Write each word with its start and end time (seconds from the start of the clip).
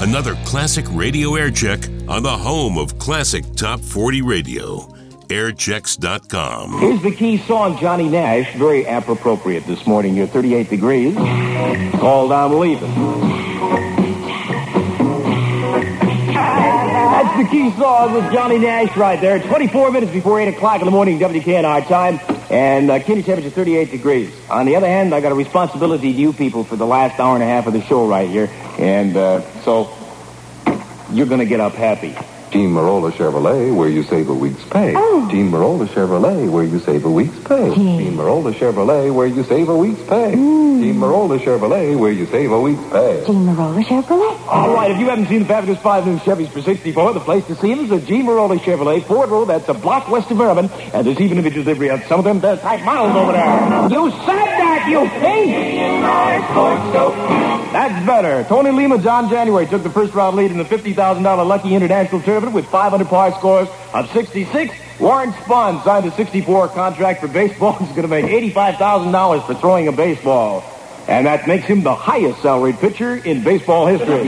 another 0.00 0.34
classic 0.44 0.84
radio 0.90 1.34
air 1.34 1.50
check 1.50 1.80
on 2.08 2.22
the 2.22 2.30
home 2.36 2.78
of 2.78 2.98
classic 2.98 3.44
top 3.54 3.80
40 3.80 4.22
radio, 4.22 4.80
airchecks.com. 5.28 6.78
Here's 6.80 7.02
the 7.02 7.10
key 7.10 7.38
song, 7.38 7.78
Johnny 7.78 8.08
Nash, 8.08 8.54
very 8.56 8.84
appropriate 8.84 9.64
this 9.66 9.86
morning. 9.86 10.16
You're 10.16 10.26
38 10.26 10.68
degrees. 10.68 11.14
Called 11.16 12.32
I'm 12.32 12.58
Leaving. 12.58 12.92
That's 16.34 17.42
the 17.42 17.48
key 17.50 17.70
song 17.78 18.12
with 18.12 18.32
Johnny 18.32 18.58
Nash 18.58 18.96
right 18.96 19.20
there. 19.20 19.38
24 19.40 19.90
minutes 19.92 20.12
before 20.12 20.40
8 20.40 20.48
o'clock 20.48 20.80
in 20.80 20.84
the 20.84 20.90
morning, 20.90 21.18
WKNR 21.18 21.86
time. 21.88 22.18
And 22.50 22.90
uh, 22.90 23.00
Keener 23.00 23.22
temperature 23.22 23.50
38 23.50 23.90
degrees. 23.90 24.32
On 24.48 24.66
the 24.66 24.76
other 24.76 24.86
hand, 24.86 25.14
I 25.14 25.20
got 25.20 25.32
a 25.32 25.34
responsibility 25.34 26.12
to 26.12 26.18
you 26.18 26.32
people 26.32 26.64
for 26.64 26.76
the 26.76 26.86
last 26.86 27.18
hour 27.18 27.34
and 27.34 27.42
a 27.42 27.46
half 27.46 27.66
of 27.66 27.72
the 27.72 27.82
show 27.82 28.06
right 28.06 28.28
here. 28.28 28.48
And 28.78 29.16
uh, 29.16 29.40
so 29.62 29.92
you're 31.10 31.26
going 31.26 31.40
to 31.40 31.46
get 31.46 31.60
up 31.60 31.74
happy. 31.74 32.16
Team 32.50 32.72
Marola 32.74 33.10
Chevrolet, 33.12 33.74
where 33.74 33.88
you 33.88 34.02
save 34.04 34.28
a 34.28 34.34
week's 34.34 34.64
pay. 34.66 34.94
Oh. 34.96 35.28
Team 35.30 35.50
Marola 35.50 35.86
Chevrolet, 35.86 36.50
where 36.50 36.64
you 36.64 36.78
save 36.78 37.04
a 37.04 37.10
week's 37.10 37.38
pay. 37.40 37.74
Team 37.74 38.16
Marola 38.16 38.52
Chevrolet, 38.54 39.12
where 39.12 39.26
you 39.26 39.42
save 39.44 39.68
a 39.68 39.76
week's 39.76 40.00
pay. 40.02 40.32
Mm. 40.34 40.80
Team 40.80 40.96
Marola 40.96 41.38
Chevrolet, 41.38 41.98
where 41.98 42.12
you 42.12 42.26
save 42.26 42.52
a 42.52 42.60
week's 42.60 42.82
pay. 42.90 43.24
Team 43.26 43.46
Marola 43.46 43.82
Chevrolet. 43.84 44.46
All 44.46 44.72
right, 44.72 44.90
if 44.90 44.98
you 44.98 45.06
haven't 45.06 45.26
seen 45.26 45.40
the 45.40 45.46
fabulous 45.46 45.80
five 45.80 46.06
new 46.06 46.18
Chevys 46.18 46.48
for 46.50 46.62
64, 46.62 47.14
the 47.14 47.20
place 47.20 47.44
to 47.46 47.56
see 47.56 47.74
them 47.74 47.84
is 47.84 47.90
the 47.90 48.00
G. 48.00 48.22
Marola 48.22 48.58
Chevrolet 48.58 49.02
Ford 49.04 49.28
Road. 49.30 49.46
That's 49.46 49.68
a 49.68 49.74
block 49.74 50.08
west 50.08 50.30
of 50.30 50.40
Irvin. 50.40 50.70
And 50.94 51.06
there's 51.06 51.20
even 51.20 51.38
a 51.38 51.42
bit 51.42 51.56
of 51.56 51.64
delivery 51.64 51.90
on 51.90 52.02
some 52.04 52.20
of 52.20 52.24
them. 52.24 52.40
There's 52.40 52.60
type 52.60 52.84
models 52.84 53.16
over 53.16 53.32
there. 53.32 53.88
You 53.90 54.10
said 54.10 54.46
that, 54.46 54.86
you 54.88 55.08
think? 55.20 55.96
That's 57.72 58.06
better. 58.06 58.44
Tony 58.44 58.70
Lema, 58.70 59.02
Don 59.02 59.28
January 59.28 59.66
took 59.66 59.82
the 59.82 59.90
first 59.90 60.14
round 60.14 60.36
lead 60.36 60.50
in 60.50 60.58
the 60.58 60.64
$50,000 60.64 61.46
Lucky 61.46 61.74
International 61.74 62.20
Tournament 62.36 62.54
with 62.54 62.66
500 62.66 63.08
par 63.08 63.32
scores 63.38 63.66
of 63.94 64.12
66. 64.12 64.74
Warren 65.00 65.32
Spahn 65.32 65.82
signed 65.84 66.04
a 66.04 66.10
64 66.10 66.68
contract 66.68 67.22
for 67.22 67.28
baseball. 67.28 67.72
He's 67.78 67.88
going 67.88 68.02
to 68.02 68.08
make 68.08 68.26
$85,000 68.26 69.46
for 69.46 69.54
throwing 69.54 69.88
a 69.88 69.92
baseball. 69.92 70.62
And 71.08 71.26
that 71.26 71.48
makes 71.48 71.64
him 71.64 71.82
the 71.82 71.94
highest 71.94 72.42
salaried 72.42 72.78
pitcher 72.78 73.16
in 73.16 73.42
baseball 73.42 73.86
history. 73.86 74.24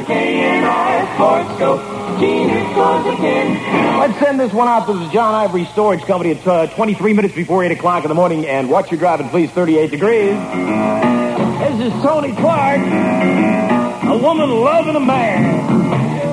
Let's 3.98 4.18
send 4.20 4.40
this 4.40 4.54
one 4.54 4.68
out 4.68 4.86
to 4.86 4.94
the 4.94 5.10
John 5.10 5.34
Ivory 5.34 5.66
Storage 5.66 6.00
Company 6.04 6.30
at 6.30 6.46
uh, 6.46 6.66
23 6.68 7.12
minutes 7.12 7.34
before 7.34 7.62
8 7.62 7.72
o'clock 7.72 8.04
in 8.04 8.08
the 8.08 8.14
morning. 8.14 8.46
And 8.46 8.70
watch 8.70 8.90
your 8.90 8.98
driving, 8.98 9.28
please, 9.28 9.50
38 9.50 9.90
degrees. 9.90 10.30
This 10.30 11.92
is 11.92 12.02
Tony 12.02 12.34
Clarke. 12.36 12.80
A 12.80 14.16
woman 14.16 14.48
loving 14.50 14.96
a 14.96 15.00
man. 15.00 15.77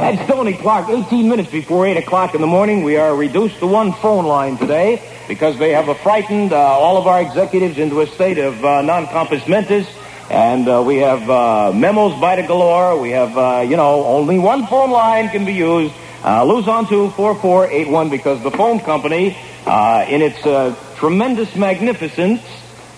That's 0.06 0.30
Tony 0.30 0.54
Clarke. 0.54 0.90
18 0.90 1.28
minutes 1.28 1.50
before 1.50 1.88
8 1.88 1.98
o'clock 1.98 2.36
in 2.36 2.42
the 2.42 2.46
morning. 2.46 2.84
We 2.84 2.96
are 2.98 3.16
reduced 3.16 3.58
to 3.58 3.66
one 3.66 3.92
phone 3.92 4.26
line 4.26 4.56
today 4.56 5.02
because 5.28 5.58
they 5.58 5.72
have 5.72 5.86
frightened 5.98 6.54
uh, 6.54 6.58
all 6.58 6.98
of 6.98 7.08
our 7.08 7.20
executives 7.20 7.80
into 7.80 8.02
a 8.02 8.06
state 8.06 8.38
of 8.38 8.64
uh, 8.64 8.84
non-compos 8.84 9.48
mentis. 9.48 9.88
And 10.30 10.68
uh, 10.68 10.84
we 10.86 10.98
have 10.98 11.28
uh, 11.28 11.72
memos 11.74 12.22
by 12.22 12.36
the 12.36 12.44
galore. 12.46 13.02
We 13.02 13.10
have, 13.12 13.36
uh, 13.36 13.66
you 13.68 13.78
know, 13.78 14.06
only 14.06 14.38
one 14.38 14.68
phone 14.68 14.92
line 14.92 15.30
can 15.30 15.44
be 15.44 15.54
used. 15.54 15.96
Uh, 16.24 16.44
lose 16.44 16.68
on 16.68 16.88
to 16.90 17.10
4481 17.10 18.12
because 18.12 18.44
the 18.44 18.52
phone 18.52 18.80
company, 18.82 19.36
uh, 19.66 20.06
in 20.08 20.22
its 20.22 20.46
uh, 20.46 20.76
tremendous 20.98 21.56
magnificence, 21.56 22.44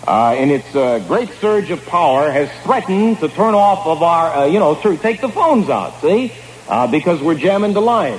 uh, 0.06 0.36
in 0.38 0.50
its 0.50 0.70
great 1.08 1.30
surge 1.40 1.70
of 1.70 1.86
power, 1.86 2.30
has 2.30 2.50
threatened 2.64 3.18
to 3.20 3.30
turn 3.30 3.54
off 3.54 3.86
of 3.86 4.02
our, 4.02 4.46
you 4.48 4.58
know, 4.58 4.74
to 4.74 4.98
take 4.98 5.22
the 5.22 5.30
phones 5.30 5.70
out, 5.70 5.98
see? 6.02 6.34
Uh, 6.68 6.86
because 6.86 7.22
we're 7.22 7.34
jamming 7.34 7.72
the 7.72 7.80
line. 7.80 8.18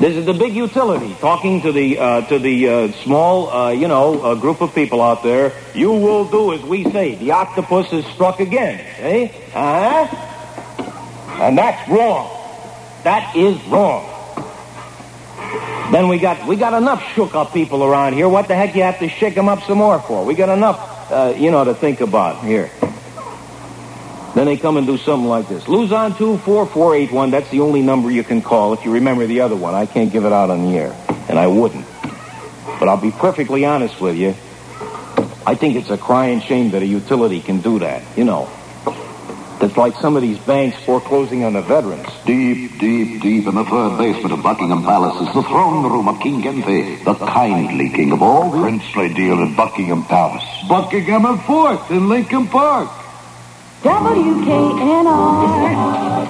This 0.00 0.16
is 0.16 0.26
the 0.26 0.32
big 0.32 0.56
utility 0.56 1.14
talking 1.20 1.60
to 1.60 1.72
the 1.72 1.98
uh, 1.98 2.20
to 2.22 2.38
the 2.38 2.68
uh, 2.68 2.92
small, 3.04 3.50
uh, 3.50 3.70
you 3.70 3.86
know, 3.86 4.20
uh, 4.20 4.34
group 4.34 4.60
of 4.60 4.74
people 4.74 5.00
out 5.00 5.22
there. 5.22 5.52
You 5.74 5.92
will 5.92 6.24
do 6.24 6.52
as 6.54 6.62
we 6.62 6.84
say. 6.84 7.14
The 7.16 7.32
octopus 7.32 7.88
has 7.88 8.06
struck 8.06 8.40
again. 8.40 8.80
Eh? 8.98 9.30
Uh 9.54 10.06
huh. 10.08 11.42
And 11.42 11.56
that's 11.56 11.88
wrong. 11.88 12.30
That 13.04 13.36
is 13.36 13.62
wrong. 13.66 14.06
Then 15.92 16.08
we 16.08 16.18
got 16.18 16.46
we 16.48 16.56
got 16.56 16.72
enough 16.72 17.02
shook 17.14 17.34
up 17.34 17.52
people 17.52 17.84
around 17.84 18.14
here. 18.14 18.28
What 18.28 18.48
the 18.48 18.54
heck 18.54 18.74
you 18.74 18.82
have 18.82 18.98
to 19.00 19.08
shake 19.08 19.34
them 19.34 19.48
up 19.48 19.62
some 19.64 19.78
more 19.78 20.00
for? 20.00 20.24
We 20.24 20.34
got 20.34 20.48
enough, 20.48 21.12
uh, 21.12 21.34
you 21.36 21.50
know, 21.50 21.64
to 21.64 21.74
think 21.74 22.00
about 22.00 22.44
here. 22.44 22.70
Then 24.34 24.46
they 24.46 24.56
come 24.56 24.76
and 24.76 24.86
do 24.86 24.96
something 24.96 25.28
like 25.28 25.48
this. 25.48 25.66
Luzon 25.66 26.16
two 26.16 26.38
four 26.38 26.66
four 26.66 26.94
eight 26.94 27.10
one. 27.10 27.30
That's 27.30 27.50
the 27.50 27.60
only 27.60 27.82
number 27.82 28.10
you 28.10 28.22
can 28.22 28.42
call 28.42 28.72
if 28.74 28.84
you 28.84 28.92
remember 28.92 29.26
the 29.26 29.40
other 29.40 29.56
one. 29.56 29.74
I 29.74 29.86
can't 29.86 30.12
give 30.12 30.24
it 30.24 30.32
out 30.32 30.50
on 30.50 30.62
the 30.70 30.78
air, 30.78 30.96
and 31.28 31.38
I 31.38 31.48
wouldn't. 31.48 31.86
But 32.78 32.88
I'll 32.88 33.00
be 33.00 33.10
perfectly 33.10 33.64
honest 33.64 34.00
with 34.00 34.16
you. 34.16 34.34
I 35.46 35.54
think 35.54 35.76
it's 35.76 35.90
a 35.90 35.98
crying 35.98 36.40
shame 36.40 36.70
that 36.70 36.82
a 36.82 36.86
utility 36.86 37.40
can 37.40 37.60
do 37.60 37.80
that. 37.80 38.02
You 38.16 38.24
know, 38.24 38.48
it's 39.60 39.76
like 39.76 39.96
some 39.96 40.14
of 40.16 40.22
these 40.22 40.38
banks 40.38 40.78
foreclosing 40.84 41.42
on 41.44 41.54
the 41.54 41.62
veterans. 41.62 42.08
Deep, 42.24 42.78
deep, 42.78 43.20
deep 43.20 43.46
in 43.46 43.54
the 43.54 43.64
third 43.64 43.98
basement 43.98 44.32
of 44.32 44.42
Buckingham 44.42 44.82
Palace 44.84 45.28
is 45.28 45.34
the 45.34 45.42
throne 45.42 45.82
room 45.90 46.08
of 46.08 46.20
King 46.20 46.40
Genfe, 46.40 47.04
the 47.04 47.14
kindly 47.14 47.90
king 47.90 48.12
of 48.12 48.22
all. 48.22 48.50
Princely 48.52 49.12
deal 49.12 49.42
at 49.42 49.56
Buckingham 49.56 50.04
Palace. 50.04 50.44
Buckingham 50.68 51.26
and 51.26 51.42
Fourth 51.42 51.90
in 51.90 52.08
Lincoln 52.08 52.46
Park. 52.46 52.88
WKNR. 53.82 55.40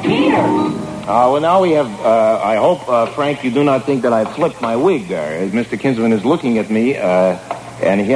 Peter. 0.03 0.77
Uh, 1.01 1.27
well, 1.33 1.41
now 1.41 1.61
we 1.61 1.73
have, 1.73 1.89
uh, 2.03 2.41
I 2.41 2.55
hope, 2.55 2.89
uh, 2.89 3.07
Frank, 3.07 3.43
you 3.43 3.51
do 3.51 3.65
not 3.65 3.85
think 3.85 4.03
that 4.03 4.13
I 4.13 4.25
flipped 4.33 4.61
my 4.61 4.77
wig 4.77 5.09
there. 5.09 5.41
As 5.43 5.51
Mr. 5.51 5.81
Kinsman 5.81 6.13
is 6.13 6.25
looking 6.25 6.59
at 6.59 6.71
me, 6.71 6.97
uh, 6.97 7.37
and 7.83 8.01
he, 8.01 8.15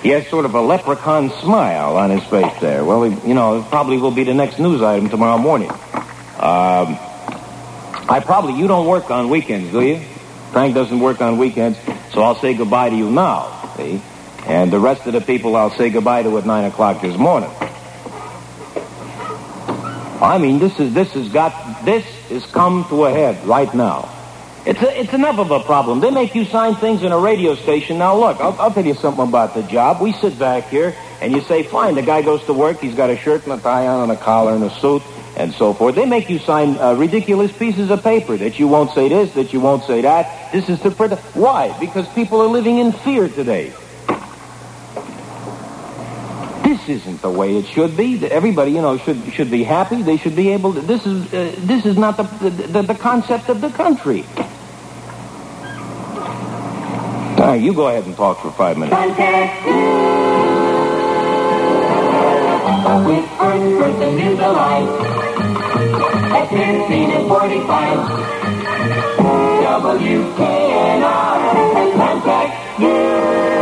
he 0.00 0.08
has 0.08 0.26
sort 0.28 0.46
of 0.46 0.54
a 0.54 0.60
leprechaun 0.62 1.28
smile 1.42 1.98
on 1.98 2.08
his 2.08 2.24
face 2.24 2.58
there. 2.62 2.82
Well, 2.82 3.06
you 3.06 3.34
know, 3.34 3.58
it 3.58 3.66
probably 3.68 3.98
will 3.98 4.10
be 4.10 4.24
the 4.24 4.32
next 4.32 4.58
news 4.58 4.80
item 4.80 5.10
tomorrow 5.10 5.36
morning. 5.36 5.70
Um, 5.70 5.76
I 8.08 8.22
probably, 8.24 8.54
you 8.54 8.68
don't 8.68 8.86
work 8.86 9.10
on 9.10 9.28
weekends, 9.28 9.70
do 9.70 9.82
you? 9.82 10.00
Frank 10.52 10.74
doesn't 10.74 11.00
work 11.00 11.20
on 11.20 11.36
weekends, 11.36 11.78
so 12.12 12.22
I'll 12.22 12.40
say 12.40 12.54
goodbye 12.54 12.88
to 12.88 12.96
you 12.96 13.10
now, 13.10 13.70
see? 13.76 14.00
And 14.46 14.72
the 14.72 14.80
rest 14.80 15.04
of 15.06 15.12
the 15.12 15.20
people 15.20 15.56
I'll 15.56 15.76
say 15.76 15.90
goodbye 15.90 16.22
to 16.22 16.38
at 16.38 16.46
9 16.46 16.64
o'clock 16.64 17.02
this 17.02 17.18
morning. 17.18 17.50
I 20.24 20.38
mean, 20.38 20.58
this 20.58 20.80
is 20.80 20.94
this 20.94 21.12
has 21.12 21.28
got 21.28 21.84
this 21.84 22.04
has 22.30 22.46
come 22.46 22.86
to 22.88 23.04
a 23.04 23.10
head 23.10 23.44
right 23.46 23.72
now. 23.74 24.08
It's 24.64 24.80
a, 24.80 24.98
it's 24.98 25.12
enough 25.12 25.38
of 25.38 25.50
a 25.50 25.60
problem. 25.60 26.00
They 26.00 26.10
make 26.10 26.34
you 26.34 26.46
sign 26.46 26.76
things 26.76 27.02
in 27.02 27.12
a 27.12 27.18
radio 27.18 27.54
station. 27.54 27.98
Now 27.98 28.16
look, 28.16 28.40
I'll, 28.40 28.58
I'll 28.58 28.72
tell 28.72 28.86
you 28.86 28.94
something 28.94 29.28
about 29.28 29.52
the 29.52 29.62
job. 29.62 30.00
We 30.00 30.12
sit 30.12 30.38
back 30.38 30.70
here 30.70 30.96
and 31.20 31.34
you 31.34 31.42
say, 31.42 31.62
fine, 31.64 31.94
the 31.94 32.02
guy 32.02 32.22
goes 32.22 32.42
to 32.44 32.54
work. 32.54 32.80
He's 32.80 32.94
got 32.94 33.10
a 33.10 33.18
shirt 33.18 33.44
and 33.44 33.52
a 33.52 33.58
tie 33.58 33.86
on 33.86 34.08
and 34.08 34.12
a 34.12 34.16
collar 34.16 34.54
and 34.54 34.64
a 34.64 34.70
suit 34.80 35.02
and 35.36 35.52
so 35.52 35.74
forth. 35.74 35.96
They 35.96 36.06
make 36.06 36.30
you 36.30 36.38
sign 36.38 36.78
uh, 36.78 36.94
ridiculous 36.94 37.52
pieces 37.52 37.90
of 37.90 38.02
paper 38.02 38.38
that 38.38 38.58
you 38.58 38.66
won't 38.66 38.92
say 38.92 39.10
this, 39.10 39.34
that 39.34 39.52
you 39.52 39.60
won't 39.60 39.84
say 39.84 40.00
that. 40.00 40.50
This 40.52 40.70
is 40.70 40.80
to 40.80 40.90
protect. 40.90 41.20
Why? 41.36 41.78
Because 41.78 42.08
people 42.14 42.40
are 42.40 42.48
living 42.48 42.78
in 42.78 42.92
fear 42.92 43.28
today. 43.28 43.74
This 46.74 46.88
isn't 46.88 47.22
the 47.22 47.30
way 47.30 47.56
it 47.56 47.66
should 47.66 47.96
be. 47.96 48.16
That 48.16 48.32
Everybody, 48.32 48.72
you 48.72 48.82
know, 48.82 48.98
should 48.98 49.32
should 49.32 49.48
be 49.48 49.62
happy. 49.62 50.02
They 50.02 50.16
should 50.16 50.34
be 50.34 50.50
able 50.50 50.74
to. 50.74 50.80
This 50.80 51.06
is 51.06 51.32
uh, 51.32 51.54
this 51.58 51.86
is 51.86 51.96
not 51.96 52.16
the, 52.16 52.24
the 52.50 52.82
the 52.82 52.96
concept 52.96 53.48
of 53.48 53.60
the 53.60 53.70
country. 53.70 54.24
All 57.38 57.46
right, 57.46 57.60
you 57.62 57.74
go 57.74 57.86
ahead 57.86 58.06
and 58.06 58.16
talk 58.16 58.40
for 58.42 58.50
five 58.50 58.76
minutes. 58.76 58.96
With 63.06 63.24
first 63.38 63.78
person 63.78 64.16
the 64.36 64.48
line. 64.48 64.88
At 66.34 66.48
15 66.50 67.10
and 67.12 67.28
45. 67.28 67.98
WKNR. 69.78 71.14
Contact 71.94 73.53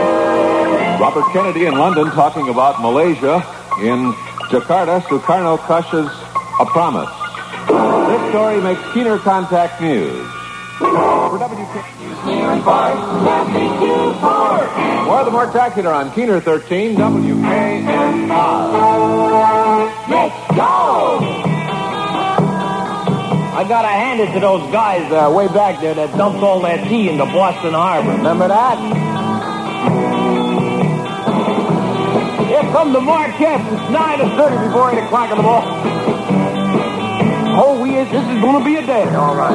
Robert 1.03 1.33
Kennedy 1.33 1.67
in 1.67 1.75
London 1.75 2.07
talking 2.13 2.49
about 2.49 2.81
Malaysia. 2.81 3.43
In 3.83 4.15
Jakarta, 4.55 5.03
Sukarno 5.03 5.59
crushes 5.59 6.07
a 6.61 6.67
promise. 6.67 7.11
This 8.07 8.31
story 8.31 8.61
makes 8.61 8.81
keener 8.95 9.19
contact 9.19 9.83
news. 9.83 10.31
For 10.79 11.39
WK... 11.43 11.75
near 12.25 12.55
and 12.55 12.63
far. 12.63 12.95
Nothing 13.25 13.71
too. 13.83 14.15
More 15.11 15.19
of 15.19 15.27
the 15.27 15.33
Mortacular 15.33 15.93
on 15.93 16.13
Keener 16.15 16.39
13, 16.41 16.95
WKNR. 16.95 18.31
Let's 20.09 20.39
go. 20.55 21.19
I 23.59 23.65
gotta 23.67 23.89
hand 23.89 24.21
it 24.21 24.33
to 24.35 24.39
those 24.39 24.63
guys 24.71 25.11
uh, 25.11 25.35
way 25.35 25.49
back 25.49 25.81
there 25.81 25.95
that 25.95 26.17
dumped 26.17 26.45
all 26.45 26.61
that 26.61 26.87
tea 26.89 27.09
into 27.09 27.25
Boston 27.25 27.75
Harbor. 27.75 28.13
Remember 28.13 28.47
that? 28.47 29.32
Here 32.63 32.73
come 32.73 32.93
the 32.93 33.01
Marketts. 33.01 33.65
It's 33.65 33.91
9 33.91 34.19
to 34.19 34.37
30 34.37 34.67
before 34.67 34.93
8 34.93 35.05
o'clock 35.05 35.31
in 35.31 35.37
the 35.37 35.43
morning. 35.43 35.93
this. 38.05 38.13
This 38.13 38.37
is 38.37 38.41
going 38.41 38.59
to 38.59 38.65
be 38.65 38.77
a 38.77 38.87
day. 38.87 39.05
All 39.15 39.35
right. 39.35 39.55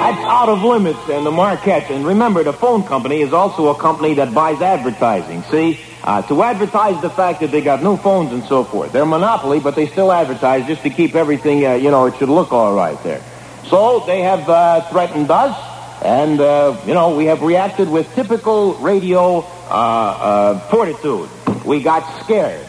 That's 0.00 0.24
out 0.24 0.48
of 0.48 0.62
limits 0.62 0.98
and 1.08 1.24
the 1.24 1.30
Marquette. 1.30 1.90
And 1.90 2.04
remember, 2.04 2.42
the 2.42 2.52
phone 2.52 2.82
company 2.84 3.20
is 3.20 3.32
also 3.32 3.68
a 3.68 3.78
company 3.78 4.14
that 4.14 4.34
buys 4.34 4.60
advertising. 4.60 5.42
See, 5.44 5.80
uh, 6.02 6.22
to 6.22 6.42
advertise 6.42 7.00
the 7.02 7.10
fact 7.10 7.40
that 7.40 7.50
they 7.50 7.60
got 7.60 7.82
new 7.82 7.96
phones 7.96 8.32
and 8.32 8.44
so 8.44 8.64
forth. 8.64 8.92
They're 8.92 9.02
a 9.02 9.06
monopoly, 9.06 9.60
but 9.60 9.74
they 9.74 9.86
still 9.86 10.12
advertise 10.12 10.66
just 10.66 10.82
to 10.82 10.90
keep 10.90 11.14
everything, 11.14 11.64
uh, 11.64 11.74
you 11.74 11.90
know, 11.90 12.06
it 12.06 12.16
should 12.16 12.28
look 12.30 12.52
all 12.52 12.74
right 12.74 13.00
there. 13.02 13.22
So 13.68 14.00
they 14.06 14.22
have 14.22 14.48
uh, 14.48 14.82
threatened 14.90 15.30
us, 15.30 16.02
and, 16.02 16.40
uh, 16.40 16.80
you 16.86 16.94
know, 16.94 17.16
we 17.16 17.26
have 17.26 17.42
reacted 17.42 17.88
with 17.88 18.12
typical 18.14 18.74
radio 18.76 19.46
Uh, 19.70 19.72
uh, 19.72 20.58
fortitude. 20.68 21.30
We 21.64 21.80
got 21.80 22.24
scared. 22.24 22.66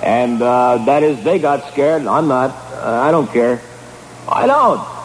And 0.00 0.40
uh, 0.40 0.84
that 0.84 1.02
is, 1.02 1.24
they 1.24 1.40
got 1.40 1.72
scared. 1.72 2.06
I'm 2.06 2.28
not. 2.28 2.54
I 2.76 3.10
don't 3.10 3.28
care. 3.28 3.60
I 4.28 4.46
don't. 4.46 4.96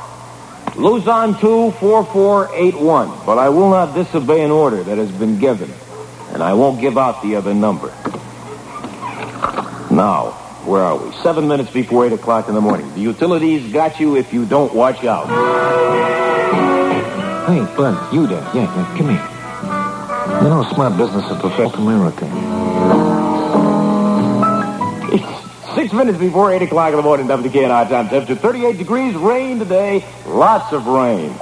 Luzon 0.75 1.39
24481, 1.39 3.25
but 3.25 3.37
I 3.37 3.49
will 3.49 3.69
not 3.69 3.93
disobey 3.95 4.43
an 4.43 4.51
order 4.51 4.83
that 4.83 4.97
has 4.97 5.11
been 5.11 5.39
given, 5.39 5.69
and 6.29 6.41
I 6.41 6.53
won't 6.53 6.79
give 6.79 6.97
out 6.97 7.21
the 7.21 7.35
other 7.35 7.53
number. 7.53 7.87
Now, 9.93 10.31
where 10.65 10.83
are 10.83 10.97
we? 10.97 11.11
Seven 11.23 11.47
minutes 11.47 11.71
before 11.71 12.05
8 12.05 12.13
o'clock 12.13 12.47
in 12.47 12.53
the 12.53 12.61
morning. 12.61 12.93
The 12.93 13.01
utilities 13.01 13.73
got 13.73 13.99
you 13.99 14.15
if 14.15 14.31
you 14.31 14.45
don't 14.45 14.73
watch 14.73 15.03
out. 15.03 15.27
Hey, 17.47 17.59
Bud, 17.75 18.13
you 18.13 18.27
there. 18.27 18.41
Yeah, 18.53 18.63
yeah, 18.63 18.97
come 18.97 19.09
here. 19.09 19.30
You 20.39 20.47
know, 20.49 20.63
smart 20.73 20.97
business 20.97 21.25
is 21.29 21.37
perfect 21.41 21.75
America. 21.75 22.25
It's 25.13 25.41
Six 25.75 25.93
minutes 25.93 26.19
before 26.19 26.51
8 26.51 26.63
o'clock 26.63 26.89
in 26.89 26.97
the 26.97 27.01
morning, 27.01 27.27
WKNR 27.27 27.87
time 27.87 28.09
temperature 28.09 28.35
38 28.35 28.77
degrees, 28.77 29.15
rain 29.15 29.59
today, 29.59 30.03
lots 30.25 30.73
of 30.73 30.85
rain. 30.85 31.33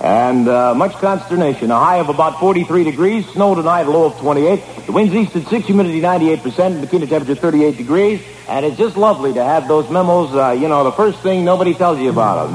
And 0.00 0.46
uh, 0.46 0.74
much 0.74 0.92
consternation. 0.92 1.70
A 1.70 1.78
high 1.78 1.96
of 1.96 2.10
about 2.10 2.38
43 2.38 2.84
degrees, 2.84 3.26
snow 3.30 3.54
tonight, 3.54 3.84
low 3.84 4.04
of 4.04 4.18
28. 4.18 4.62
The 4.86 4.92
wind's 4.92 5.14
east 5.14 5.34
at 5.36 5.46
6, 5.46 5.66
humidity 5.66 6.02
98%, 6.02 6.36
bikini 6.84 7.08
temperature 7.08 7.34
38 7.34 7.78
degrees. 7.78 8.20
And 8.46 8.66
it's 8.66 8.76
just 8.76 8.96
lovely 8.98 9.32
to 9.32 9.42
have 9.42 9.68
those 9.68 9.88
memos, 9.90 10.34
uh, 10.34 10.50
you 10.50 10.68
know, 10.68 10.84
the 10.84 10.92
first 10.92 11.20
thing 11.20 11.44
nobody 11.44 11.72
tells 11.72 11.98
you 11.98 12.10
about 12.10 12.44
them. 12.44 12.52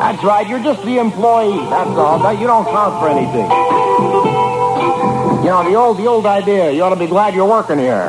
That's 0.00 0.24
right, 0.24 0.48
you're 0.48 0.62
just 0.62 0.82
the 0.84 0.98
employee, 0.98 1.58
that's 1.68 1.90
all. 1.90 2.32
You 2.32 2.46
don't 2.46 2.64
count 2.64 3.00
for 3.00 3.08
anything. 3.08 3.71
You 5.42 5.48
know, 5.48 5.68
the 5.68 5.74
old, 5.74 5.98
the 5.98 6.06
old 6.06 6.24
idea, 6.24 6.70
you 6.70 6.84
ought 6.84 6.90
to 6.90 6.96
be 6.96 7.08
glad 7.08 7.34
you're 7.34 7.48
working 7.48 7.76
here. 7.76 8.06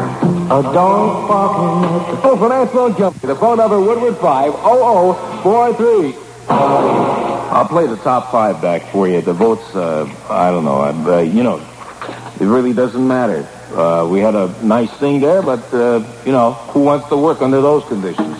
Barking 0.47 0.51
at 0.51 2.12
the... 2.12 2.30
Oh, 2.30 2.38
finance 2.39 2.71
loan 2.75 2.94
company. 2.94 3.33
The 3.33 3.39
phone 3.39 3.57
number, 3.57 3.80
Woodward 3.80 4.18
50043. 4.18 6.15
I'll 6.47 7.68
play 7.68 7.88
the 7.88 7.97
top 7.97 8.31
five 8.31 8.62
back 8.62 8.83
for 8.91 9.07
you. 9.07 9.21
The 9.21 9.33
votes, 9.33 9.75
uh, 9.75 10.07
I 10.30 10.51
don't 10.51 10.63
know. 10.63 10.83
Uh, 10.83 11.21
you 11.21 11.41
know, 11.41 11.57
it 12.39 12.45
really 12.45 12.71
doesn't 12.71 13.07
matter. 13.07 13.47
Uh, 13.74 14.07
we 14.07 14.19
had 14.19 14.35
a 14.35 14.53
nice 14.63 14.91
thing 14.91 15.19
there, 15.19 15.41
but, 15.41 15.74
uh, 15.74 16.06
you 16.25 16.31
know, 16.31 16.53
who 16.53 16.81
wants 16.81 17.09
to 17.09 17.18
work 17.18 17.41
under 17.41 17.62
those 17.62 17.83
conditions? 17.85 18.38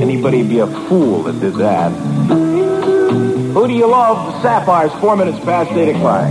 Anybody 0.00 0.44
be 0.44 0.60
a 0.60 0.68
fool 0.86 1.24
that 1.24 1.40
did 1.40 1.54
that. 1.54 2.53
Who 3.54 3.68
do 3.68 3.72
you 3.72 3.86
love? 3.86 4.34
The 4.34 4.42
Sapphires, 4.42 4.90
four 5.00 5.16
minutes 5.16 5.38
past 5.44 5.70
eight 5.70 5.90
o'clock. 5.94 6.26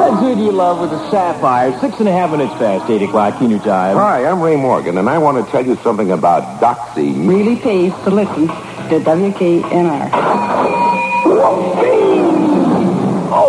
That's 0.00 0.20
who 0.20 0.34
do 0.34 0.42
you 0.42 0.50
love 0.50 0.80
with 0.80 0.90
the 0.90 1.10
Sapphires, 1.12 1.80
six 1.80 2.00
and 2.00 2.08
a 2.08 2.12
half 2.12 2.32
minutes 2.32 2.52
past 2.54 2.90
eight 2.90 3.02
o'clock, 3.02 3.38
Keener 3.38 3.58
Jive. 3.58 3.94
Hi, 3.94 4.26
I'm 4.26 4.42
Ray 4.42 4.56
Morgan, 4.56 4.98
and 4.98 5.08
I 5.08 5.18
want 5.18 5.44
to 5.44 5.52
tell 5.52 5.64
you 5.64 5.76
something 5.76 6.10
about 6.10 6.60
Doxy. 6.60 7.28
Really 7.28 7.54
pays 7.54 7.92
to 8.02 8.10
listen 8.10 8.48
to 8.48 8.98
WKNR. 8.98 10.10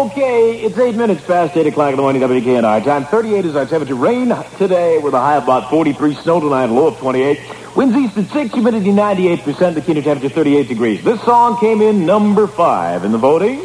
Okay, 0.10 0.62
it's 0.62 0.76
eight 0.80 0.96
minutes 0.96 1.24
past 1.24 1.56
eight 1.56 1.68
o'clock 1.68 1.92
in 1.92 1.96
the 1.96 2.02
morning, 2.02 2.20
WKNR. 2.24 2.84
Time 2.84 3.06
38 3.06 3.46
is 3.46 3.56
our 3.56 3.68
temperature. 3.68 3.94
Rain 3.94 4.36
today 4.58 4.98
with 4.98 5.14
a 5.14 5.20
high 5.20 5.36
of 5.36 5.44
about 5.44 5.70
43, 5.70 6.16
snow 6.16 6.40
tonight, 6.40 6.66
low 6.66 6.88
of 6.88 6.98
28. 6.98 7.40
Winds 7.76 7.96
east 7.96 8.18
at 8.18 8.26
6, 8.26 8.54
humidity 8.56 8.90
98%, 8.90 9.76
the 9.76 9.82
keener 9.82 10.02
temperature 10.02 10.34
38 10.34 10.68
degrees. 10.68 11.04
This 11.04 11.22
song 11.22 11.60
came 11.60 11.84
in 11.84 12.08
number 12.08 12.48
five 12.48 13.06
in 13.06 13.12
the 13.12 13.20
voting. 13.20 13.60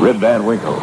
Rip 0.00 0.18
Van 0.18 0.44
Winkle. 0.46 0.74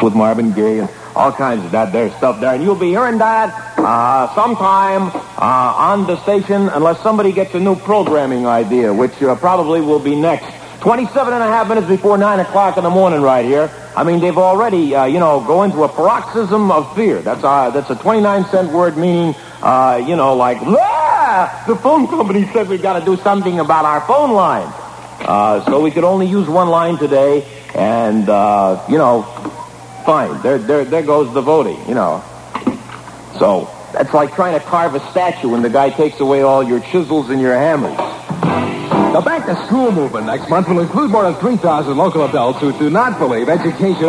With 0.00 0.14
Marvin 0.14 0.52
Gaye 0.52 0.78
and 0.78 0.90
all 1.16 1.32
kinds 1.32 1.64
of 1.64 1.72
that 1.72 1.92
there 1.92 2.10
stuff 2.10 2.40
there. 2.40 2.54
And 2.54 2.62
you'll 2.62 2.76
be 2.76 2.90
hearing 2.90 3.18
that 3.18 3.74
uh, 3.76 4.32
sometime 4.36 5.10
uh, 5.36 5.74
on 5.76 6.06
the 6.06 6.16
station 6.22 6.68
unless 6.68 7.02
somebody 7.02 7.32
gets 7.32 7.54
a 7.54 7.60
new 7.60 7.74
programming 7.74 8.46
idea, 8.46 8.94
which 8.94 9.20
uh, 9.20 9.34
probably 9.34 9.80
will 9.80 9.98
be 9.98 10.14
next. 10.14 10.61
27 10.82 11.32
and 11.32 11.42
a 11.42 11.46
half 11.46 11.68
minutes 11.68 11.86
before 11.86 12.18
9 12.18 12.40
o'clock 12.40 12.76
in 12.76 12.84
the 12.84 12.90
morning 12.90 13.22
right 13.22 13.44
here. 13.44 13.70
I 13.96 14.04
mean, 14.04 14.20
they've 14.20 14.36
already, 14.36 14.94
uh, 14.94 15.04
you 15.04 15.20
know, 15.20 15.40
go 15.40 15.62
into 15.62 15.84
a 15.84 15.88
paroxysm 15.88 16.70
of 16.70 16.94
fear. 16.96 17.22
That's 17.22 17.44
a, 17.44 17.70
that's 17.72 17.88
a 17.88 17.94
29 17.94 18.44
cent 18.46 18.72
word 18.72 18.96
meaning 18.96 19.34
uh, 19.62 20.02
you 20.04 20.16
know, 20.16 20.34
like, 20.34 20.58
ah, 20.60 21.64
the 21.68 21.76
phone 21.76 22.08
company 22.08 22.44
said 22.52 22.68
we've 22.68 22.82
got 22.82 22.98
to 22.98 23.04
do 23.04 23.16
something 23.22 23.60
about 23.60 23.84
our 23.84 24.00
phone 24.00 24.32
line. 24.32 24.66
Uh, 25.20 25.64
so 25.66 25.80
we 25.80 25.92
could 25.92 26.02
only 26.02 26.26
use 26.26 26.48
one 26.48 26.68
line 26.68 26.98
today, 26.98 27.46
and, 27.76 28.28
uh, 28.28 28.84
you 28.88 28.98
know, 28.98 29.22
fine. 30.04 30.42
There, 30.42 30.58
there, 30.58 30.84
there 30.84 31.02
goes 31.02 31.32
the 31.32 31.42
voting, 31.42 31.78
you 31.88 31.94
know. 31.94 32.24
So 33.38 33.70
that's 33.92 34.12
like 34.12 34.34
trying 34.34 34.58
to 34.58 34.66
carve 34.66 34.96
a 34.96 35.10
statue 35.12 35.50
when 35.50 35.62
the 35.62 35.70
guy 35.70 35.90
takes 35.90 36.18
away 36.18 36.42
all 36.42 36.64
your 36.64 36.80
chisels 36.80 37.30
and 37.30 37.40
your 37.40 37.54
hammers. 37.54 37.96
The 39.12 39.20
back 39.20 39.44
to 39.44 39.66
school 39.66 39.92
movement 39.92 40.24
next 40.24 40.48
month 40.48 40.68
will 40.68 40.80
include 40.80 41.10
more 41.10 41.24
than 41.24 41.34
3,000 41.34 41.98
local 41.98 42.24
adults 42.24 42.60
who 42.60 42.72
do 42.78 42.88
not 42.88 43.18
believe 43.18 43.50
education. 43.50 44.08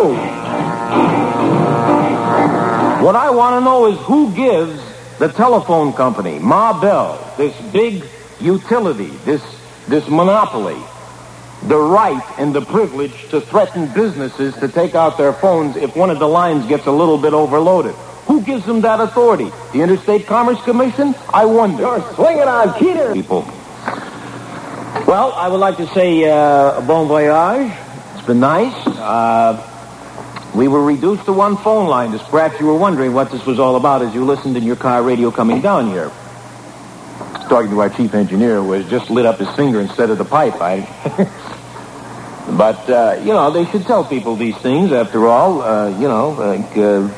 What 3.04 3.18
I 3.18 3.30
want 3.32 3.60
to 3.60 3.66
know 3.66 3.88
is 3.88 4.00
who 4.00 4.34
gives 4.34 4.82
the 5.20 5.28
telephone 5.28 5.92
company, 5.92 6.40
Ma 6.40 6.80
Bell, 6.80 7.20
this 7.36 7.54
big 7.74 8.06
utility, 8.40 9.10
this, 9.26 9.44
this 9.90 10.08
monopoly, 10.08 10.82
the 11.64 11.78
right 11.78 12.24
and 12.38 12.56
the 12.56 12.62
privilege 12.62 13.28
to 13.32 13.42
threaten 13.42 13.94
businesses 13.94 14.56
to 14.56 14.70
take 14.70 14.96
out 14.96 15.18
their 15.18 15.34
phones 15.34 15.76
if 15.76 15.98
one 15.98 16.12
of 16.12 16.20
the 16.20 16.30
lines 16.30 16.66
gets 16.68 16.86
a 16.86 16.92
little 16.92 17.18
bit 17.18 17.34
overloaded. 17.34 17.94
Who 18.28 18.42
gives 18.42 18.66
them 18.66 18.80
that 18.82 19.02
authority? 19.02 19.52
The 19.74 19.82
Interstate 19.82 20.28
Commerce 20.28 20.64
Commission? 20.64 21.14
I 21.34 21.44
wonder. 21.44 21.84
You're 21.84 22.14
swinging 22.14 22.48
on 22.48 22.80
Keener. 22.80 23.14
People. 23.14 23.46
Well, 25.06 25.34
I 25.34 25.50
would 25.50 25.60
like 25.60 25.78
to 25.78 25.88
say 25.88 26.24
uh, 26.30 26.80
bon 26.88 27.08
voyage. 27.08 27.72
It's 28.16 28.26
been 28.26 28.40
nice. 28.40 28.74
Uh, 28.88 30.52
we 30.56 30.70
were 30.70 30.82
reduced 30.82 31.26
to 31.26 31.34
one 31.34 31.58
phone 31.58 31.90
line. 31.90 32.14
Just 32.14 32.24
perhaps 32.32 32.58
you 32.60 32.68
were 32.68 32.78
wondering 32.78 33.14
what 33.14 33.30
this 33.30 33.46
was 33.46 33.60
all 33.60 33.76
about 33.76 34.02
as 34.02 34.16
you 34.16 34.24
listened 34.24 34.56
in 34.56 34.64
your 34.64 34.78
car 34.78 35.04
radio 35.04 35.30
coming 35.30 35.60
down 35.60 35.88
here. 35.88 36.10
Talking 37.50 37.70
to 37.72 37.82
our 37.82 37.90
chief 37.90 38.14
engineer 38.14 38.62
who 38.62 38.72
has 38.72 38.90
just 38.90 39.10
lit 39.10 39.26
up 39.26 39.40
his 39.40 39.50
finger 39.56 39.82
instead 39.82 40.10
of 40.10 40.18
the 40.18 40.26
pipe. 40.26 40.56
I... 40.62 40.88
but, 42.58 42.90
uh, 42.90 43.20
you 43.20 43.34
know, 43.34 43.52
they 43.52 43.66
should 43.66 43.86
tell 43.86 44.06
people 44.06 44.38
these 44.38 44.56
things. 44.56 44.94
After 44.94 45.28
all, 45.28 45.62
uh, 45.62 45.90
you 45.90 46.08
know, 46.08 46.30
like, 46.30 46.78
uh, 46.78 47.10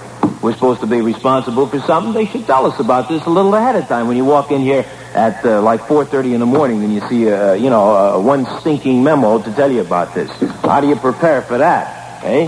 we're 0.42 0.54
supposed 0.54 0.82
to 0.82 0.88
be 0.88 1.02
responsible 1.02 1.68
for 1.68 1.80
something. 1.82 2.14
They 2.14 2.26
should 2.26 2.48
tell 2.48 2.66
us 2.66 2.80
about 2.80 3.10
this 3.10 3.24
a 3.26 3.30
little 3.30 3.54
ahead 3.54 3.76
of 3.76 3.88
time 3.88 4.08
when 4.08 4.18
you 4.18 4.26
walk 4.26 4.52
in 4.52 4.62
here 4.62 4.86
at 5.16 5.46
uh, 5.46 5.62
like 5.62 5.80
4.30 5.82 6.34
in 6.34 6.40
the 6.42 6.46
morning 6.46 6.84
and 6.84 6.94
you 6.94 7.00
see, 7.08 7.32
uh, 7.32 7.54
you 7.54 7.70
know, 7.70 7.96
uh, 7.96 8.20
one 8.20 8.46
stinking 8.60 9.02
memo 9.04 9.42
to 9.42 9.52
tell 9.54 9.72
you 9.72 9.80
about 9.82 10.14
this. 10.14 10.30
How 10.62 10.82
do 10.82 10.88
you 10.88 10.98
prepare 10.98 11.42
for 11.42 11.58
that, 11.58 12.24
eh? 12.24 12.48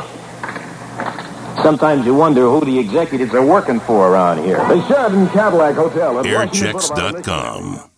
Sometimes 1.63 2.05
you 2.05 2.13
wonder 2.13 2.41
who 2.41 2.59
the 2.61 2.77
executives 2.77 3.33
are 3.33 3.45
working 3.45 3.79
for 3.79 4.11
around 4.11 4.43
here. 4.43 4.57
The 4.57 4.85
Sheraton 4.87 5.29
Cadillac 5.29 5.75
Hotel. 5.75 6.13
Airchecks.com. 6.23 7.89